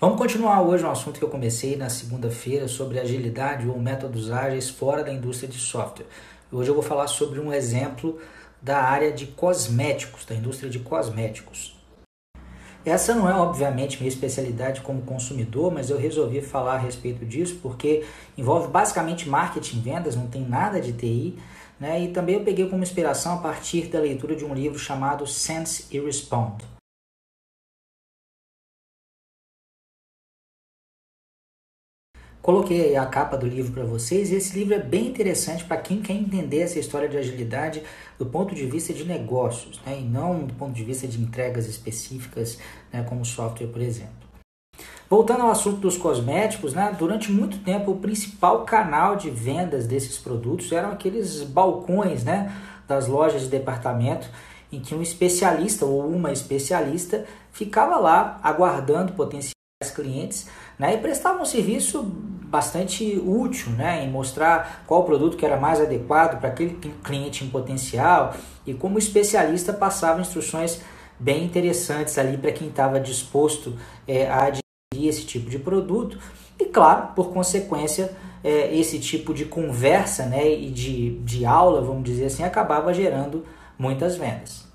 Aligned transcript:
Vamos 0.00 0.16
continuar 0.16 0.62
hoje 0.62 0.82
um 0.82 0.90
assunto 0.90 1.18
que 1.18 1.24
eu 1.26 1.28
comecei 1.28 1.76
na 1.76 1.90
segunda-feira 1.90 2.66
sobre 2.66 2.98
agilidade 2.98 3.68
ou 3.68 3.78
métodos 3.78 4.30
ágeis 4.30 4.70
fora 4.70 5.04
da 5.04 5.12
indústria 5.12 5.46
de 5.46 5.58
software. 5.58 6.06
Hoje 6.50 6.70
eu 6.70 6.74
vou 6.74 6.82
falar 6.82 7.06
sobre 7.06 7.38
um 7.38 7.52
exemplo 7.52 8.18
da 8.62 8.82
área 8.82 9.12
de 9.12 9.26
cosméticos, 9.26 10.24
da 10.24 10.34
indústria 10.34 10.70
de 10.70 10.78
cosméticos. 10.78 11.76
Essa 12.82 13.14
não 13.14 13.28
é, 13.28 13.34
obviamente, 13.34 13.98
minha 13.98 14.08
especialidade 14.08 14.80
como 14.80 15.02
consumidor, 15.02 15.70
mas 15.70 15.90
eu 15.90 15.98
resolvi 15.98 16.40
falar 16.40 16.76
a 16.76 16.78
respeito 16.78 17.26
disso 17.26 17.58
porque 17.60 18.02
envolve 18.38 18.68
basicamente 18.68 19.28
marketing, 19.28 19.82
vendas, 19.82 20.16
não 20.16 20.28
tem 20.28 20.40
nada 20.40 20.80
de 20.80 20.94
TI. 20.94 21.38
Né? 21.78 22.04
E 22.04 22.08
também 22.08 22.36
eu 22.36 22.42
peguei 22.42 22.66
como 22.70 22.82
inspiração 22.82 23.34
a 23.34 23.42
partir 23.42 23.88
da 23.88 24.00
leitura 24.00 24.34
de 24.34 24.46
um 24.46 24.54
livro 24.54 24.78
chamado 24.78 25.26
Sense 25.26 25.94
e 25.94 26.00
Respond. 26.00 26.79
Coloquei 32.42 32.96
a 32.96 33.04
capa 33.04 33.36
do 33.36 33.46
livro 33.46 33.70
para 33.70 33.84
vocês 33.84 34.30
e 34.30 34.34
esse 34.34 34.58
livro 34.58 34.72
é 34.72 34.78
bem 34.78 35.08
interessante 35.08 35.62
para 35.62 35.76
quem 35.76 36.00
quer 36.00 36.14
entender 36.14 36.60
essa 36.60 36.78
história 36.78 37.06
de 37.06 37.18
agilidade 37.18 37.82
do 38.18 38.24
ponto 38.24 38.54
de 38.54 38.64
vista 38.64 38.94
de 38.94 39.04
negócios, 39.04 39.78
né? 39.84 39.98
e 40.00 40.02
não 40.02 40.44
do 40.44 40.54
ponto 40.54 40.72
de 40.72 40.82
vista 40.82 41.06
de 41.06 41.20
entregas 41.20 41.66
específicas, 41.66 42.58
né? 42.90 43.02
como 43.02 43.26
software, 43.26 43.66
por 43.66 43.82
exemplo. 43.82 44.14
Voltando 45.08 45.42
ao 45.42 45.50
assunto 45.50 45.80
dos 45.80 45.98
cosméticos, 45.98 46.72
né? 46.72 46.96
durante 46.98 47.30
muito 47.30 47.58
tempo 47.58 47.90
o 47.90 47.98
principal 47.98 48.64
canal 48.64 49.16
de 49.16 49.28
vendas 49.28 49.86
desses 49.86 50.16
produtos 50.16 50.72
eram 50.72 50.92
aqueles 50.92 51.42
balcões 51.42 52.24
né? 52.24 52.56
das 52.88 53.06
lojas 53.06 53.42
de 53.42 53.48
departamento 53.48 54.26
em 54.72 54.80
que 54.80 54.94
um 54.94 55.02
especialista 55.02 55.84
ou 55.84 56.08
uma 56.08 56.32
especialista 56.32 57.26
ficava 57.52 57.98
lá 57.98 58.40
aguardando 58.42 59.12
potenciais 59.12 59.59
clientes 59.88 60.46
né, 60.78 60.94
e 60.94 60.98
prestava 60.98 61.40
um 61.40 61.44
serviço 61.46 62.02
bastante 62.02 63.18
útil 63.24 63.72
né, 63.72 64.04
em 64.04 64.10
mostrar 64.10 64.84
qual 64.86 65.04
produto 65.04 65.38
que 65.38 65.46
era 65.46 65.58
mais 65.58 65.80
adequado 65.80 66.38
para 66.38 66.50
aquele 66.50 66.78
cliente 67.02 67.44
em 67.44 67.48
potencial 67.48 68.34
e 68.66 68.74
como 68.74 68.98
especialista 68.98 69.72
passava 69.72 70.20
instruções 70.20 70.82
bem 71.18 71.44
interessantes 71.44 72.18
ali 72.18 72.36
para 72.36 72.52
quem 72.52 72.68
estava 72.68 73.00
disposto 73.00 73.74
é, 74.06 74.28
a 74.28 74.48
adquirir 74.48 75.08
esse 75.08 75.24
tipo 75.24 75.48
de 75.48 75.58
produto 75.58 76.18
e 76.58 76.66
claro, 76.66 77.14
por 77.14 77.32
consequência, 77.32 78.12
é, 78.44 78.76
esse 78.76 78.98
tipo 79.00 79.32
de 79.32 79.46
conversa 79.46 80.26
né, 80.26 80.46
e 80.46 80.70
de, 80.70 81.18
de 81.20 81.46
aula, 81.46 81.80
vamos 81.80 82.04
dizer 82.04 82.26
assim, 82.26 82.44
acabava 82.44 82.92
gerando 82.92 83.46
muitas 83.78 84.16
vendas. 84.18 84.69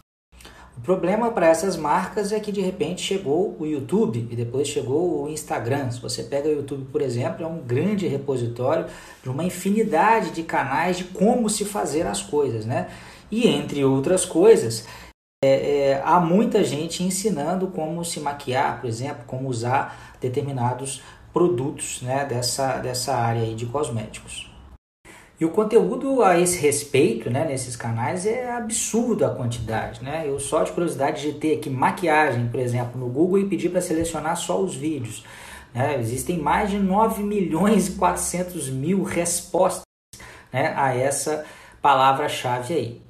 O 0.78 0.82
problema 0.82 1.32
para 1.32 1.48
essas 1.48 1.78
marcas 1.78 2.32
é 2.32 2.40
que 2.40 2.52
de 2.52 2.62
repente 2.62 3.02
chegou 3.02 3.56
o 3.60 3.66
YouTube 3.66 4.28
e 4.30 4.36
depois 4.36 4.68
chegou 4.68 5.24
o 5.24 5.30
Instagram. 5.30 5.90
Se 5.90 6.02
você 6.02 6.24
pega 6.24 6.50
o 6.50 6.52
YouTube, 6.52 6.88
por 6.92 7.02
exemplo, 7.02 7.46
é 7.46 7.48
um 7.48 7.60
grande 7.60 8.08
repositório 8.08 8.86
de 9.24 9.30
uma 9.30 9.44
infinidade 9.44 10.32
de 10.32 10.44
canais 10.44 10.98
de 10.98 11.06
como 11.06 11.50
se 11.50 11.64
fazer 11.64 12.06
as 12.06 12.22
coisas, 12.22 12.66
né? 12.66 12.90
E 13.32 13.48
entre 13.48 13.84
outras 13.86 14.26
coisas, 14.26 14.86
é, 15.44 15.90
é, 15.90 16.02
há 16.04 16.20
muita 16.20 16.64
gente 16.64 17.04
ensinando 17.04 17.68
como 17.68 18.04
se 18.04 18.20
maquiar, 18.20 18.82
por 18.82 18.88
exemplo, 18.88 19.24
como 19.26 19.48
usar 19.48 20.18
determinados 20.20 21.02
produtos 21.34 22.02
né, 22.02 22.26
dessa, 22.26 22.78
dessa 22.78 23.16
área 23.16 23.54
de 23.54 23.66
cosméticos. 23.66 24.55
E 25.40 25.44
o 25.44 25.50
conteúdo 25.50 26.24
a 26.24 26.40
esse 26.40 26.58
respeito, 26.60 27.30
né, 27.30 27.46
nesses 27.46 27.76
canais, 27.76 28.26
é 28.26 28.52
absurdo 28.52 29.26
a 29.26 29.36
quantidade, 29.36 30.02
né? 30.02 30.24
Eu 30.26 30.40
só 30.40 30.64
de 30.64 30.72
curiosidade 30.72 31.22
de 31.22 31.38
ter 31.38 31.58
aqui 31.58 31.70
maquiagem, 31.70 32.48
por 32.48 32.60
exemplo, 32.60 32.98
no 32.98 33.10
Google 33.10 33.40
e 33.40 33.46
pedir 33.46 33.70
para 33.70 33.82
selecionar 33.82 34.38
só 34.38 34.62
os 34.62 34.76
vídeos. 34.76 35.26
Né? 35.74 36.00
Existem 36.00 36.38
mais 36.40 36.72
de 36.72 36.80
9 36.80 37.22
milhões 37.22 37.90
e 37.90 37.92
400 37.94 38.70
mil 38.70 39.04
respostas 39.04 39.84
né, 40.54 40.74
a 40.78 40.96
essa 40.96 41.46
palavra-chave 41.82 42.74
aí. 42.74 43.05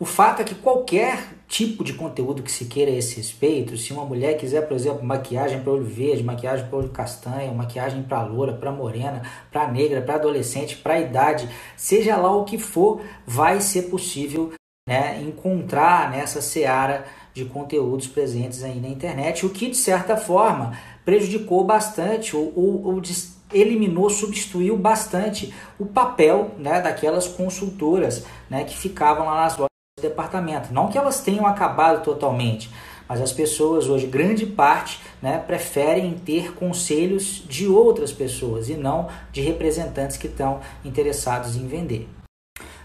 O 0.00 0.06
fato 0.06 0.40
é 0.40 0.44
que 0.46 0.54
qualquer 0.54 1.34
tipo 1.46 1.84
de 1.84 1.92
conteúdo 1.92 2.42
que 2.42 2.50
se 2.50 2.64
queira 2.64 2.90
a 2.90 2.94
esse 2.94 3.16
respeito, 3.16 3.76
se 3.76 3.92
uma 3.92 4.02
mulher 4.02 4.38
quiser, 4.38 4.66
por 4.66 4.74
exemplo, 4.74 5.04
maquiagem 5.04 5.60
para 5.60 5.72
olho 5.74 5.84
verde, 5.84 6.24
maquiagem 6.24 6.66
para 6.68 6.78
olho 6.78 6.88
castanho, 6.88 7.54
maquiagem 7.54 8.02
para 8.04 8.24
loura, 8.24 8.54
para 8.54 8.72
morena, 8.72 9.20
para 9.52 9.70
negra, 9.70 10.00
para 10.00 10.14
adolescente, 10.14 10.76
para 10.76 10.98
idade, 10.98 11.46
seja 11.76 12.16
lá 12.16 12.34
o 12.34 12.46
que 12.46 12.56
for, 12.56 13.02
vai 13.26 13.60
ser 13.60 13.90
possível 13.90 14.54
né, 14.88 15.20
encontrar 15.20 16.10
nessa 16.10 16.40
seara 16.40 17.04
de 17.34 17.44
conteúdos 17.44 18.06
presentes 18.06 18.64
aí 18.64 18.80
na 18.80 18.88
internet, 18.88 19.44
o 19.44 19.50
que 19.50 19.68
de 19.68 19.76
certa 19.76 20.16
forma 20.16 20.78
prejudicou 21.04 21.62
bastante 21.62 22.34
ou, 22.34 22.50
ou, 22.56 22.86
ou 22.86 23.02
eliminou, 23.52 24.08
substituiu 24.08 24.78
bastante 24.78 25.52
o 25.78 25.84
papel 25.84 26.52
né, 26.56 26.80
daquelas 26.80 27.26
consultoras 27.26 28.24
né, 28.48 28.64
que 28.64 28.78
ficavam 28.78 29.26
lá 29.26 29.42
nas 29.42 29.58
lojas 29.58 29.69
departamento. 30.00 30.72
Não 30.72 30.88
que 30.88 30.98
elas 30.98 31.20
tenham 31.20 31.46
acabado 31.46 32.02
totalmente, 32.02 32.70
mas 33.08 33.20
as 33.20 33.32
pessoas 33.32 33.88
hoje, 33.88 34.06
grande 34.06 34.46
parte, 34.46 35.00
né, 35.20 35.38
preferem 35.38 36.14
ter 36.14 36.54
conselhos 36.54 37.44
de 37.48 37.66
outras 37.66 38.12
pessoas 38.12 38.68
e 38.68 38.74
não 38.74 39.08
de 39.32 39.40
representantes 39.40 40.16
que 40.16 40.28
estão 40.28 40.60
interessados 40.84 41.56
em 41.56 41.66
vender. 41.66 42.08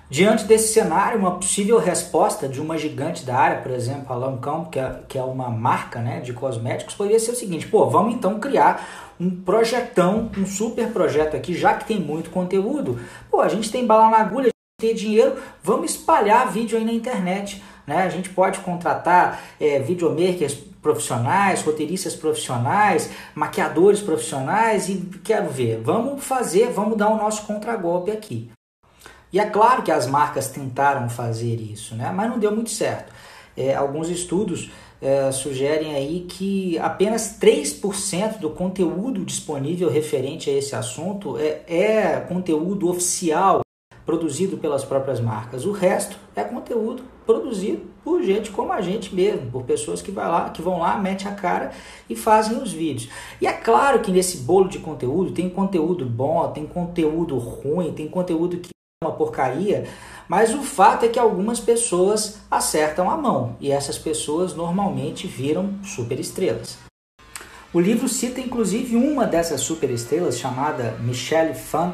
Diante 0.09 0.45
desse 0.45 0.71
cenário, 0.71 1.19
uma 1.19 1.31
possível 1.31 1.79
resposta 1.79 2.47
de 2.47 2.61
uma 2.61 2.77
gigante 2.77 3.25
da 3.25 3.35
área, 3.35 3.61
por 3.61 3.71
exemplo, 3.71 4.13
a 4.13 4.15
Lancôme, 4.15 4.67
que 4.69 4.79
é, 4.79 4.99
que 5.07 5.17
é 5.17 5.23
uma 5.23 5.49
marca 5.49 5.99
né, 5.99 6.19
de 6.19 6.31
cosméticos, 6.31 6.93
poderia 6.93 7.19
ser 7.19 7.31
o 7.31 7.35
seguinte: 7.35 7.67
pô, 7.67 7.89
vamos 7.89 8.13
então 8.13 8.39
criar 8.39 9.13
um 9.19 9.31
projetão, 9.31 10.29
um 10.37 10.45
super 10.45 10.91
projeto 10.91 11.35
aqui, 11.35 11.55
já 11.55 11.73
que 11.73 11.85
tem 11.85 11.99
muito 11.99 12.29
conteúdo. 12.29 12.99
Pô, 13.31 13.41
a 13.41 13.47
gente 13.47 13.71
tem 13.71 13.85
bala 13.85 14.09
na 14.11 14.17
agulha, 14.17 14.49
ter 14.77 14.93
dinheiro, 14.93 15.37
vamos 15.63 15.91
espalhar 15.91 16.51
vídeo 16.51 16.77
aí 16.77 16.83
na 16.83 16.91
internet. 16.91 17.63
Né? 17.87 18.03
A 18.03 18.09
gente 18.09 18.29
pode 18.29 18.59
contratar 18.59 19.41
é, 19.59 19.79
videomakers 19.79 20.53
profissionais, 20.81 21.61
roteiristas 21.63 22.15
profissionais, 22.15 23.09
maquiadores 23.33 24.01
profissionais 24.01 24.87
e 24.87 24.97
quero 25.23 25.49
ver, 25.49 25.79
vamos 25.81 26.23
fazer, 26.23 26.71
vamos 26.71 26.97
dar 26.97 27.09
o 27.09 27.17
nosso 27.17 27.45
contragolpe 27.47 28.11
aqui. 28.11 28.51
E 29.33 29.39
é 29.39 29.45
claro 29.45 29.81
que 29.81 29.91
as 29.91 30.07
marcas 30.07 30.49
tentaram 30.49 31.09
fazer 31.09 31.55
isso, 31.55 31.95
né? 31.95 32.11
mas 32.13 32.29
não 32.29 32.37
deu 32.37 32.53
muito 32.53 32.69
certo. 32.69 33.11
É, 33.57 33.73
alguns 33.73 34.09
estudos 34.09 34.69
é, 35.01 35.31
sugerem 35.31 35.95
aí 35.95 36.25
que 36.27 36.77
apenas 36.79 37.39
3% 37.39 38.39
do 38.39 38.49
conteúdo 38.49 39.23
disponível 39.23 39.89
referente 39.89 40.49
a 40.49 40.53
esse 40.53 40.75
assunto 40.75 41.37
é, 41.37 41.61
é 41.67 42.19
conteúdo 42.27 42.89
oficial 42.89 43.61
produzido 44.05 44.57
pelas 44.57 44.83
próprias 44.83 45.19
marcas. 45.19 45.65
O 45.65 45.71
resto 45.71 46.17
é 46.35 46.43
conteúdo 46.43 47.03
produzido 47.25 47.81
por 48.03 48.21
gente 48.21 48.51
como 48.51 48.71
a 48.71 48.81
gente 48.81 49.13
mesmo, 49.15 49.49
por 49.49 49.63
pessoas 49.63 50.01
que, 50.01 50.11
vai 50.11 50.27
lá, 50.27 50.49
que 50.51 50.61
vão 50.61 50.79
lá, 50.79 50.97
mete 50.97 51.27
a 51.27 51.31
cara 51.31 51.71
e 52.09 52.15
fazem 52.15 52.61
os 52.61 52.71
vídeos. 52.71 53.09
E 53.41 53.47
é 53.47 53.53
claro 53.53 53.99
que 54.01 54.11
nesse 54.11 54.37
bolo 54.37 54.69
de 54.69 54.79
conteúdo 54.79 55.31
tem 55.31 55.49
conteúdo 55.49 56.05
bom, 56.05 56.47
tem 56.51 56.67
conteúdo 56.67 57.37
ruim, 57.37 57.91
tem 57.93 58.07
conteúdo 58.07 58.57
que 58.57 58.69
é 59.01 59.05
uma 59.05 59.15
porcaria, 59.15 59.87
mas 60.27 60.53
o 60.53 60.61
fato 60.61 61.05
é 61.05 61.09
que 61.09 61.19
algumas 61.19 61.59
pessoas 61.59 62.39
acertam 62.49 63.09
a 63.09 63.17
mão 63.17 63.55
e 63.59 63.71
essas 63.71 63.97
pessoas 63.97 64.53
normalmente 64.53 65.25
viram 65.25 65.73
superestrelas. 65.83 66.77
O 67.73 67.79
livro 67.79 68.07
cita 68.07 68.39
inclusive 68.39 68.95
uma 68.95 69.25
dessas 69.25 69.61
superestrelas 69.61 70.37
chamada 70.39 70.95
Michelle 71.01 71.53
Phan, 71.53 71.93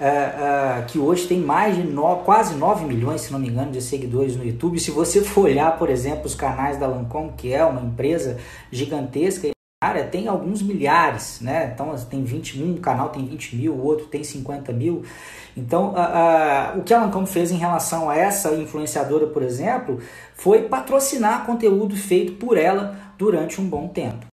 uh, 0.00 0.86
que 0.86 0.98
hoje 0.98 1.26
tem 1.26 1.38
mais 1.38 1.76
de 1.76 1.82
no, 1.82 2.16
quase 2.18 2.54
9 2.54 2.86
milhões, 2.86 3.20
se 3.20 3.32
não 3.32 3.38
me 3.38 3.48
engano, 3.48 3.70
de 3.70 3.82
seguidores 3.82 4.36
no 4.36 4.44
YouTube. 4.44 4.80
Se 4.80 4.90
você 4.90 5.22
for 5.22 5.42
olhar, 5.42 5.78
por 5.78 5.90
exemplo, 5.90 6.26
os 6.26 6.34
canais 6.34 6.78
da 6.78 6.86
Lancôme, 6.86 7.32
que 7.36 7.52
é 7.52 7.64
uma 7.64 7.82
empresa 7.82 8.38
gigantesca, 8.72 9.50
área 9.82 10.04
tem 10.04 10.28
alguns 10.28 10.60
milhares, 10.60 11.40
né? 11.40 11.70
Então 11.72 11.94
tem 11.96 12.22
21, 12.22 12.72
um 12.72 12.76
canal 12.76 13.08
tem 13.08 13.24
20 13.24 13.56
mil, 13.56 13.72
o 13.72 13.82
outro 13.82 14.06
tem 14.06 14.22
50 14.22 14.72
mil. 14.72 15.04
Então 15.56 15.94
uh, 15.94 16.76
uh, 16.76 16.78
o 16.78 16.82
que 16.82 16.92
a 16.92 17.02
Lancôme 17.02 17.26
fez 17.26 17.50
em 17.50 17.56
relação 17.56 18.10
a 18.10 18.16
essa 18.16 18.54
influenciadora, 18.54 19.26
por 19.26 19.42
exemplo, 19.42 19.98
foi 20.34 20.62
patrocinar 20.62 21.46
conteúdo 21.46 21.96
feito 21.96 22.34
por 22.34 22.58
ela 22.58 22.94
durante 23.16 23.60
um 23.60 23.64
bom 23.64 23.88
tempo. 23.88 24.29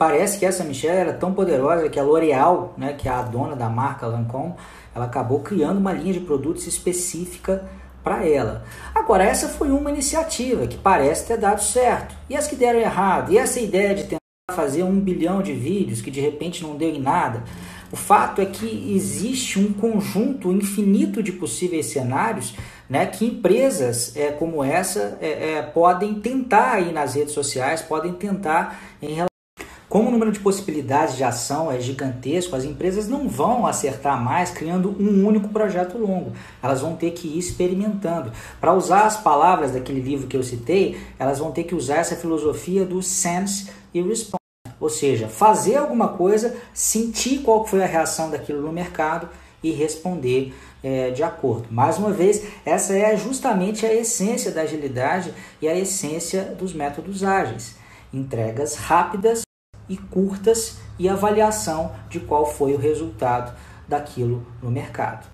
Parece 0.00 0.38
que 0.38 0.46
essa 0.46 0.64
Michelle 0.64 0.96
era 0.96 1.12
tão 1.12 1.34
poderosa 1.34 1.86
que 1.90 2.00
a 2.00 2.02
L'Oréal, 2.02 2.72
né, 2.74 2.94
que 2.94 3.06
é 3.06 3.12
a 3.12 3.20
dona 3.20 3.54
da 3.54 3.68
marca 3.68 4.06
Lancôme, 4.06 4.54
ela 4.94 5.04
acabou 5.04 5.40
criando 5.40 5.76
uma 5.76 5.92
linha 5.92 6.14
de 6.14 6.20
produtos 6.20 6.66
específica 6.66 7.68
para 8.02 8.26
ela. 8.26 8.64
Agora, 8.94 9.24
essa 9.24 9.46
foi 9.46 9.70
uma 9.70 9.90
iniciativa 9.90 10.66
que 10.66 10.78
parece 10.78 11.26
ter 11.26 11.36
dado 11.36 11.62
certo. 11.62 12.14
E 12.30 12.34
as 12.34 12.46
que 12.46 12.56
deram 12.56 12.78
errado? 12.78 13.30
E 13.30 13.36
essa 13.36 13.60
ideia 13.60 13.94
de 13.94 14.04
tentar 14.04 14.20
fazer 14.52 14.84
um 14.84 14.98
bilhão 14.98 15.42
de 15.42 15.52
vídeos 15.52 16.00
que 16.00 16.10
de 16.10 16.18
repente 16.18 16.62
não 16.62 16.78
deu 16.78 16.88
em 16.88 16.98
nada? 16.98 17.44
O 17.92 17.96
fato 17.96 18.40
é 18.40 18.46
que 18.46 18.94
existe 18.96 19.58
um 19.58 19.70
conjunto 19.70 20.50
infinito 20.50 21.22
de 21.22 21.32
possíveis 21.32 21.84
cenários 21.84 22.54
né, 22.88 23.04
que 23.04 23.26
empresas 23.26 24.16
é, 24.16 24.32
como 24.32 24.64
essa 24.64 25.18
é, 25.20 25.56
é, 25.56 25.62
podem 25.62 26.14
tentar 26.14 26.76
aí 26.76 26.90
nas 26.90 27.16
redes 27.16 27.34
sociais, 27.34 27.82
podem 27.82 28.14
tentar 28.14 28.80
em 29.02 29.08
relação 29.08 29.29
Como 29.90 30.08
o 30.08 30.12
número 30.12 30.30
de 30.30 30.38
possibilidades 30.38 31.16
de 31.16 31.24
ação 31.24 31.70
é 31.72 31.80
gigantesco, 31.80 32.54
as 32.54 32.62
empresas 32.62 33.08
não 33.08 33.28
vão 33.28 33.66
acertar 33.66 34.22
mais 34.22 34.52
criando 34.52 34.94
um 35.00 35.26
único 35.26 35.48
projeto 35.48 35.98
longo. 35.98 36.32
Elas 36.62 36.80
vão 36.80 36.94
ter 36.94 37.10
que 37.10 37.26
ir 37.26 37.38
experimentando. 37.40 38.30
Para 38.60 38.72
usar 38.72 39.04
as 39.04 39.16
palavras 39.16 39.72
daquele 39.72 40.00
livro 40.00 40.28
que 40.28 40.36
eu 40.36 40.44
citei, 40.44 40.96
elas 41.18 41.40
vão 41.40 41.50
ter 41.50 41.64
que 41.64 41.74
usar 41.74 41.96
essa 41.96 42.14
filosofia 42.14 42.84
do 42.84 43.02
sense 43.02 43.68
e 43.92 44.00
response. 44.00 44.36
Ou 44.78 44.88
seja, 44.88 45.26
fazer 45.26 45.78
alguma 45.78 46.06
coisa, 46.06 46.56
sentir 46.72 47.40
qual 47.40 47.66
foi 47.66 47.82
a 47.82 47.86
reação 47.86 48.30
daquilo 48.30 48.62
no 48.62 48.72
mercado 48.72 49.28
e 49.60 49.72
responder 49.72 50.54
é, 50.84 51.10
de 51.10 51.24
acordo. 51.24 51.66
Mais 51.68 51.98
uma 51.98 52.12
vez, 52.12 52.44
essa 52.64 52.96
é 52.96 53.16
justamente 53.16 53.84
a 53.84 53.92
essência 53.92 54.52
da 54.52 54.62
agilidade 54.62 55.34
e 55.60 55.66
a 55.66 55.76
essência 55.76 56.44
dos 56.44 56.72
métodos 56.72 57.24
ágeis. 57.24 57.74
Entregas 58.12 58.76
rápidas 58.76 59.42
e 59.90 59.96
curtas 59.98 60.78
e 60.98 61.08
avaliação 61.08 61.92
de 62.08 62.20
qual 62.20 62.46
foi 62.46 62.72
o 62.72 62.78
resultado 62.78 63.54
daquilo 63.86 64.46
no 64.62 64.70
mercado. 64.70 65.26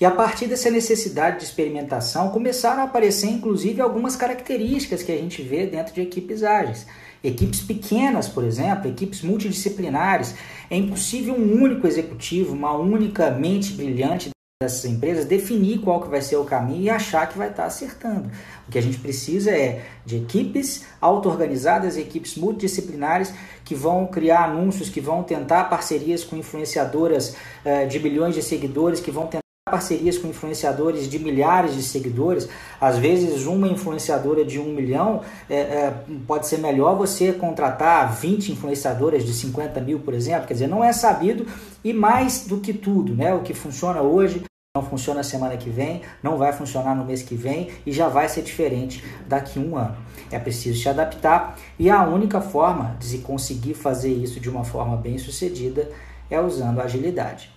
E 0.00 0.04
a 0.04 0.10
partir 0.10 0.46
dessa 0.46 0.70
necessidade 0.70 1.38
de 1.38 1.44
experimentação, 1.44 2.30
começaram 2.30 2.82
a 2.82 2.84
aparecer 2.84 3.28
inclusive 3.28 3.80
algumas 3.80 4.16
características 4.16 5.02
que 5.02 5.12
a 5.12 5.16
gente 5.16 5.40
vê 5.42 5.66
dentro 5.66 5.94
de 5.94 6.00
equipes 6.00 6.42
ágeis. 6.42 6.86
Equipes 7.24 7.60
pequenas, 7.60 8.28
por 8.28 8.44
exemplo, 8.44 8.90
equipes 8.90 9.22
multidisciplinares, 9.22 10.34
é 10.70 10.76
impossível 10.76 11.34
um 11.34 11.62
único 11.62 11.86
executivo, 11.86 12.52
uma 12.54 12.76
única 12.76 13.30
mente 13.30 13.72
brilhante 13.72 14.30
dessas 14.62 14.86
empresas 14.86 15.26
definir 15.26 15.80
qual 15.80 16.00
que 16.00 16.08
vai 16.08 16.22
ser 16.22 16.36
o 16.36 16.44
caminho 16.46 16.84
e 16.84 16.88
achar 16.88 17.28
que 17.28 17.36
vai 17.36 17.50
estar 17.50 17.66
acertando. 17.66 18.30
O 18.66 18.72
que 18.72 18.78
a 18.78 18.80
gente 18.80 18.98
precisa 18.98 19.50
é 19.50 19.84
de 20.02 20.16
equipes 20.16 20.82
auto-organizadas, 20.98 21.98
equipes 21.98 22.36
multidisciplinares 22.38 23.34
que 23.66 23.74
vão 23.74 24.06
criar 24.06 24.44
anúncios, 24.44 24.88
que 24.88 24.98
vão 24.98 25.22
tentar 25.22 25.64
parcerias 25.64 26.24
com 26.24 26.36
influenciadoras 26.36 27.36
eh, 27.66 27.84
de 27.84 27.98
milhões 27.98 28.34
de 28.34 28.42
seguidores, 28.42 28.98
que 28.98 29.10
vão 29.10 29.26
tentar 29.26 29.45
parcerias 29.68 30.16
com 30.16 30.28
influenciadores 30.28 31.10
de 31.10 31.18
milhares 31.18 31.74
de 31.74 31.82
seguidores, 31.82 32.48
às 32.80 32.98
vezes 32.98 33.46
uma 33.46 33.66
influenciadora 33.66 34.44
de 34.44 34.60
um 34.60 34.72
milhão, 34.72 35.22
é, 35.50 35.56
é, 35.56 35.94
pode 36.24 36.46
ser 36.46 36.58
melhor 36.58 36.96
você 36.96 37.32
contratar 37.32 38.14
20 38.14 38.52
influenciadoras 38.52 39.24
de 39.24 39.34
50 39.34 39.80
mil, 39.80 39.98
por 39.98 40.14
exemplo, 40.14 40.46
quer 40.46 40.54
dizer, 40.54 40.68
não 40.68 40.84
é 40.84 40.92
sabido 40.92 41.48
e 41.82 41.92
mais 41.92 42.46
do 42.46 42.58
que 42.58 42.72
tudo, 42.72 43.12
né, 43.12 43.34
o 43.34 43.42
que 43.42 43.52
funciona 43.54 44.00
hoje 44.02 44.40
não 44.72 44.84
funciona 44.84 45.24
semana 45.24 45.56
que 45.56 45.68
vem, 45.68 46.02
não 46.22 46.36
vai 46.36 46.52
funcionar 46.52 46.94
no 46.94 47.04
mês 47.04 47.22
que 47.22 47.34
vem 47.34 47.70
e 47.84 47.90
já 47.90 48.06
vai 48.06 48.28
ser 48.28 48.42
diferente 48.42 49.02
daqui 49.26 49.58
a 49.58 49.62
um 49.62 49.76
ano. 49.76 49.96
É 50.30 50.38
preciso 50.38 50.80
se 50.80 50.88
adaptar 50.88 51.58
e 51.76 51.90
a 51.90 52.04
única 52.04 52.40
forma 52.40 52.96
de 53.00 53.06
se 53.06 53.18
conseguir 53.18 53.74
fazer 53.74 54.12
isso 54.12 54.38
de 54.38 54.48
uma 54.48 54.62
forma 54.62 54.96
bem 54.96 55.18
sucedida 55.18 55.90
é 56.30 56.40
usando 56.40 56.80
agilidade 56.80 57.55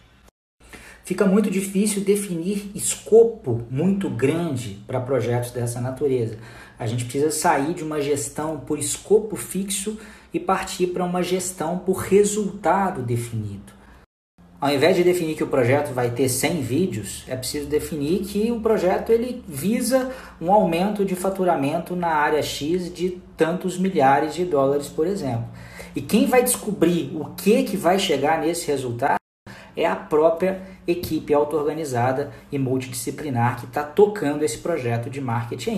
fica 1.09 1.25
muito 1.25 1.49
difícil 1.49 2.03
definir 2.03 2.69
escopo 2.75 3.65
muito 3.67 4.07
grande 4.11 4.77
para 4.85 5.01
projetos 5.01 5.49
dessa 5.49 5.81
natureza. 5.81 6.37
A 6.77 6.85
gente 6.85 7.05
precisa 7.05 7.31
sair 7.31 7.73
de 7.73 7.83
uma 7.83 7.99
gestão 7.99 8.59
por 8.59 8.77
escopo 8.77 9.35
fixo 9.35 9.97
e 10.31 10.39
partir 10.39 10.85
para 10.85 11.03
uma 11.03 11.23
gestão 11.23 11.79
por 11.79 11.93
resultado 11.93 13.01
definido. 13.01 13.73
Ao 14.61 14.71
invés 14.71 14.97
de 14.97 15.03
definir 15.03 15.35
que 15.35 15.43
o 15.43 15.47
projeto 15.47 15.95
vai 15.95 16.11
ter 16.11 16.29
100 16.29 16.61
vídeos, 16.61 17.23
é 17.27 17.35
preciso 17.35 17.65
definir 17.65 18.19
que 18.19 18.51
o 18.51 18.61
projeto 18.61 19.11
ele 19.11 19.43
visa 19.47 20.11
um 20.39 20.51
aumento 20.51 21.03
de 21.03 21.15
faturamento 21.15 21.95
na 21.95 22.09
área 22.09 22.43
X 22.43 22.93
de 22.93 23.19
tantos 23.35 23.79
milhares 23.79 24.35
de 24.35 24.45
dólares, 24.45 24.87
por 24.87 25.07
exemplo. 25.07 25.47
E 25.95 26.03
quem 26.03 26.27
vai 26.27 26.43
descobrir 26.43 27.11
o 27.15 27.33
que, 27.33 27.63
que 27.63 27.75
vai 27.75 27.97
chegar 27.97 28.39
nesse 28.39 28.67
resultado 28.67 29.18
é 29.79 29.85
a 29.85 29.95
própria 29.95 30.61
equipe 30.87 31.33
auto-organizada 31.33 32.31
e 32.51 32.57
multidisciplinar 32.57 33.59
que 33.59 33.65
está 33.65 33.83
tocando 33.83 34.43
esse 34.43 34.57
projeto 34.57 35.09
de 35.09 35.21
marketing 35.21 35.69
aí. 35.69 35.77